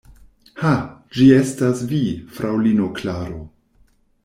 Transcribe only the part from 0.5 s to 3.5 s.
Ha, ĝi estas vi, fraŭlino Klaro!